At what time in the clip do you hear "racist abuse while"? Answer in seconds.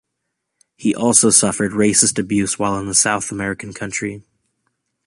1.73-2.79